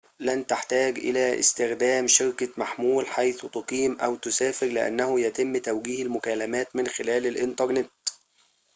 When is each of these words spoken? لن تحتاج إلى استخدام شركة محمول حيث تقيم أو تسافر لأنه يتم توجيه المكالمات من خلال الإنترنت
لن 0.19 0.47
تحتاج 0.47 0.97
إلى 0.99 1.39
استخدام 1.39 2.07
شركة 2.07 2.49
محمول 2.57 3.07
حيث 3.07 3.45
تقيم 3.45 3.99
أو 3.99 4.15
تسافر 4.15 4.67
لأنه 4.67 5.19
يتم 5.19 5.57
توجيه 5.57 6.03
المكالمات 6.03 6.75
من 6.75 6.87
خلال 6.87 7.25
الإنترنت 7.27 7.91